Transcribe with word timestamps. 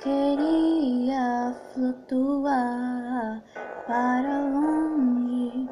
queria 0.00 1.54
flutuar 1.74 3.42
para 3.86 4.40
longe, 4.40 5.68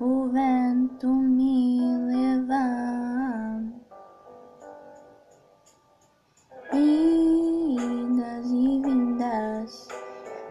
o 0.00 0.28
vento 0.28 1.06
me 1.06 1.96
levar. 1.98 3.62
Idas 6.72 8.46
e 8.46 8.80
vindas, 8.82 9.88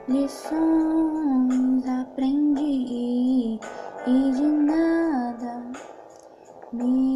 lições 0.08 1.88
aprendi 1.88 3.60
e 4.08 4.32
de 4.32 4.48
nada 4.48 5.64
me 6.72 7.11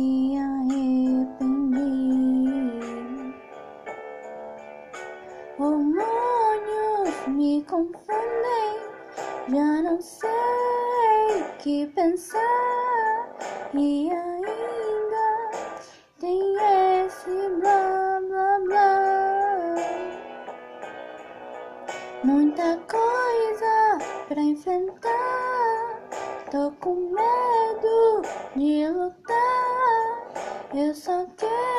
Hormônios 5.58 7.28
me 7.28 7.64
confundem, 7.64 8.78
já 9.48 9.82
não 9.84 10.02
sei 10.02 10.30
o 10.30 11.58
que 11.60 11.88
pensar 11.96 13.34
e 13.74 14.12
ainda 14.12 15.52
tem 16.20 16.58
esse 17.06 17.50
blá 17.62 18.20
blá 18.28 18.60
blá. 18.66 19.76
Muita 22.26 22.78
coisa 22.92 23.98
pra 24.28 24.42
enfrentar, 24.42 26.02
tô 26.52 26.70
com 26.82 26.96
medo 26.96 28.24
de 28.58 28.90
lutar. 28.90 30.34
Eu 30.74 30.94
só 30.94 31.26
quero 31.38 31.75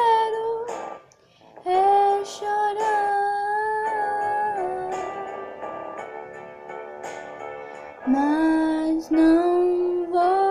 mas 8.07 9.11
não 9.11 10.07
vou 10.11 10.47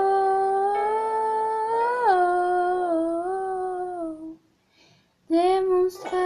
demonstrar. 5.30 6.22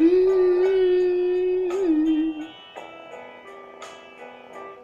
Hum. 0.00 0.49